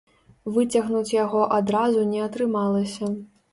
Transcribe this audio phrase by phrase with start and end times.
[0.55, 3.15] Выцягнуць яго адразу не атрымалася.